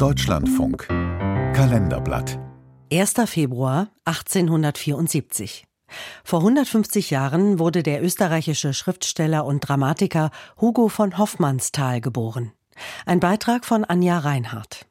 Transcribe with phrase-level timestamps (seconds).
[0.00, 2.38] Deutschlandfunk Kalenderblatt
[2.90, 3.16] 1.
[3.26, 5.66] Februar 1874.
[6.24, 12.52] Vor 150 Jahren wurde der österreichische Schriftsteller und Dramatiker Hugo von Hoffmannsthal geboren.
[13.04, 14.86] Ein Beitrag von Anja Reinhardt.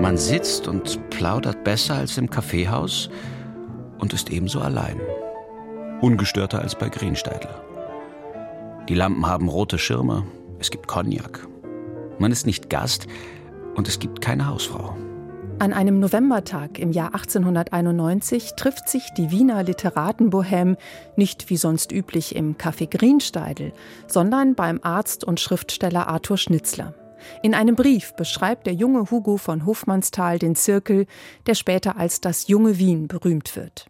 [0.00, 3.10] Man sitzt und plaudert besser als im Kaffeehaus
[3.98, 5.00] und ist ebenso allein.
[6.00, 7.64] Ungestörter als bei Greensteidler.
[8.88, 10.24] Die Lampen haben rote Schirme,
[10.60, 11.49] es gibt Cognac.
[12.20, 13.06] Man ist nicht Gast
[13.74, 14.94] und es gibt keine Hausfrau.
[15.58, 20.76] An einem Novembertag im Jahr 1891 trifft sich die Wiener Literatenbohème
[21.16, 23.72] nicht wie sonst üblich im Café Greensteidl,
[24.06, 26.94] sondern beim Arzt und Schriftsteller Arthur Schnitzler.
[27.42, 31.06] In einem Brief beschreibt der junge Hugo von Hofmannsthal den Zirkel,
[31.46, 33.86] der später als das junge Wien berühmt wird.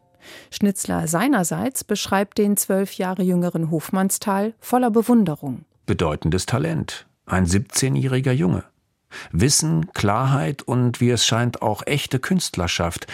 [0.52, 5.64] Schnitzler seinerseits beschreibt den zwölf Jahre jüngeren Hofmannsthal voller Bewunderung.
[5.86, 8.64] Bedeutendes Talent, ein 17-jähriger Junge.
[9.32, 13.06] Wissen, Klarheit und wie es scheint auch echte Künstlerschaft.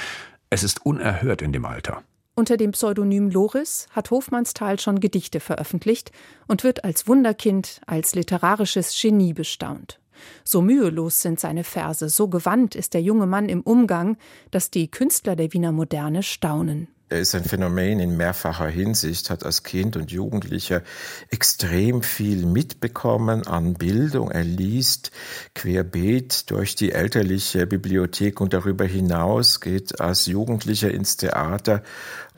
[0.51, 2.03] Es ist unerhört in dem Alter.
[2.35, 6.13] Unter dem Pseudonym Loris hat Hofmannsthal schon Gedichte veröffentlicht
[6.47, 10.01] und wird als Wunderkind, als literarisches Genie bestaunt.
[10.45, 14.19] So mühelos sind seine Verse, so gewandt ist der junge Mann im Umgang,
[14.51, 16.89] dass die Künstler der Wiener Moderne staunen.
[17.09, 20.83] Er ist ein Phänomen in mehrfacher Hinsicht, hat als Kind und Jugendlicher
[21.31, 24.33] extrem viel mitbekommen an Bildung.
[24.33, 25.13] Er liest
[25.55, 31.85] querbeet durch die elterliche Bibliothek und darüber hinaus geht als Jugendlicher ins Theater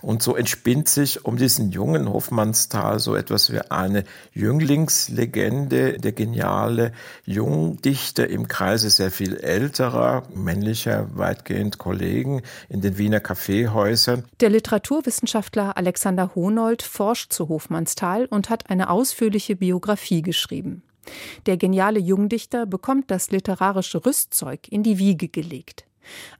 [0.02, 6.92] und so entspinnt sich um diesen jungen Hofmannsthal so etwas wie eine Jünglingslegende, der geniale
[7.24, 14.24] Jungdichter im Kreise sehr viel älterer, männlicher, weitgehend Kollegen in den Wiener Kaffeehäusern.
[14.40, 20.83] Der Literaturwissenschaftler Alexander Honold forscht zu Hofmannsthal und hat eine ausführliche Biografie geschrieben.
[21.46, 25.88] Der geniale Jungdichter bekommt das literarische Rüstzeug in die Wiege gelegt.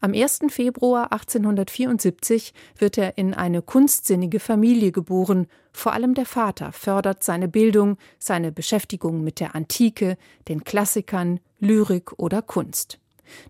[0.01, 0.41] Am 1.
[0.49, 5.47] Februar 1874 wird er in eine kunstsinnige Familie geboren.
[5.73, 10.17] Vor allem der Vater fördert seine Bildung, seine Beschäftigung mit der Antike,
[10.49, 12.99] den Klassikern, Lyrik oder Kunst.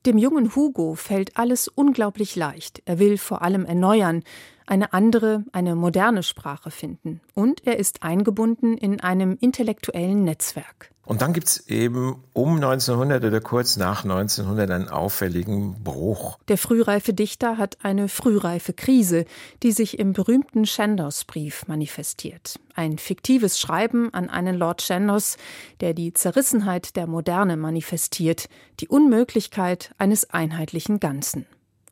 [0.07, 2.83] Dem jungen Hugo fällt alles unglaublich leicht.
[2.84, 4.23] Er will vor allem erneuern,
[4.67, 7.21] eine andere, eine moderne Sprache finden.
[7.34, 10.91] Und er ist eingebunden in einem intellektuellen Netzwerk.
[11.09, 16.39] Und dann gibt es eben um 1900 oder kurz nach 1900 einen auffälligen Bruch.
[16.49, 19.25] Der frühreife Dichter hat eine frühreife Krise,
[19.63, 22.61] die sich im berühmten Chandos-Brief manifestiert.
[22.75, 25.39] Ein fiktives Schreiben an einen Lord Chandos,
[25.81, 31.47] der die Zerrissenheit der Moderne manifestiert, die Unmöglichkeit eines einheitlichen Ganzen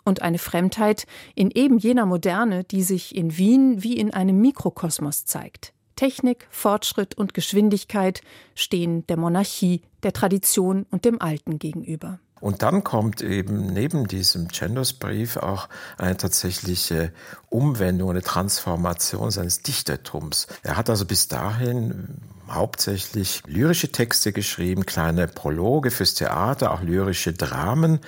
[0.04, 5.24] und eine Fremdheit in eben jener Moderne, die sich in Wien wie in einem Mikrokosmos
[5.24, 5.72] zeigt.
[5.96, 8.20] Technik, Fortschritt und Geschwindigkeit
[8.54, 12.20] stehen der Monarchie, der Tradition und dem Alten gegenüber.
[12.38, 17.12] Und dann kommt eben neben diesem Chandos-Brief auch eine tatsächliche
[17.48, 20.46] Umwendung, eine Transformation seines Dichtertums.
[20.62, 22.18] Er hat also bis dahin
[22.48, 28.00] hauptsächlich lyrische Texte geschrieben, kleine Prologe fürs Theater, auch lyrische Dramen.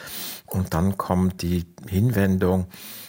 [0.44, 2.66] Und dann kommt die Hinwendung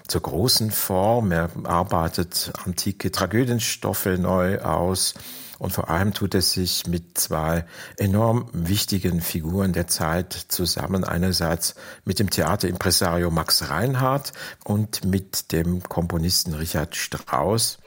[0.09, 1.31] zur großen Form.
[1.31, 5.14] Er arbeitet antike Tragödienstoffe neu aus.
[5.59, 7.66] Und vor allem tut es sich mit zwei
[7.97, 11.03] enorm wichtigen Figuren der Zeit zusammen.
[11.03, 11.75] Einerseits
[12.06, 14.31] mit dem Theaterimpresario Max Reinhardt
[14.64, 17.78] und mit dem Komponisten Richard Strauss.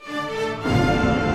[0.63, 1.32] Wo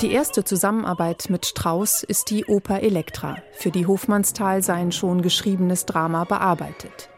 [0.00, 5.86] Die erste Zusammenarbeit mit Strauss ist die Oper Elektra, für die Hofmannsthal sein schon geschriebenes
[5.86, 7.08] Drama bearbeitet.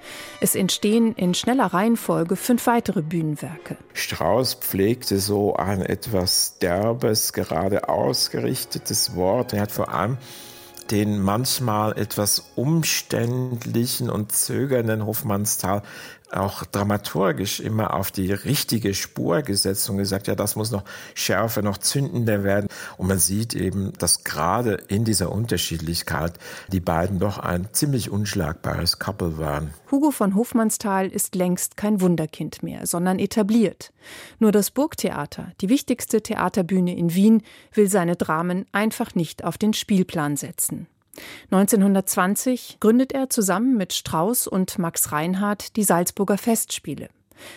[0.40, 3.76] Es entstehen in schneller Reihenfolge fünf weitere Bühnenwerke.
[3.92, 9.52] Strauss pflegte so ein etwas derbes, gerade ausgerichtetes Wort.
[9.52, 10.18] Er hat vor allem
[10.90, 15.82] den manchmal etwas umständlichen und zögernden Hofmannsthal
[16.32, 20.84] auch dramaturgisch immer auf die richtige Spur gesetzt und gesagt, ja, das muss noch
[21.14, 22.68] schärfer, noch zündender werden.
[22.96, 26.34] Und man sieht eben, dass gerade in dieser Unterschiedlichkeit
[26.72, 29.72] die beiden doch ein ziemlich unschlagbares Couple waren.
[29.90, 33.92] Hugo von Hofmannsthal ist längst kein Wunderkind mehr, sondern etabliert.
[34.38, 39.72] Nur das Burgtheater, die wichtigste Theaterbühne in Wien, will seine Dramen einfach nicht auf den
[39.72, 40.88] Spielplan setzen.
[41.50, 47.08] 1920 gründet er zusammen mit Strauss und Max Reinhardt die Salzburger Festspiele.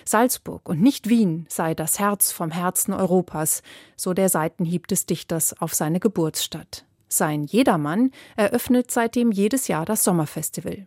[0.05, 3.61] Salzburg und nicht Wien sei das Herz vom Herzen Europas,
[3.95, 6.85] so der Seitenhieb des Dichters auf seine Geburtsstadt.
[7.07, 10.85] Sein Jedermann eröffnet seitdem jedes Jahr das Sommerfestival.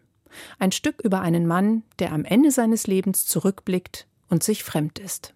[0.58, 5.34] Ein Stück über einen Mann, der am Ende seines Lebens zurückblickt und sich fremd ist.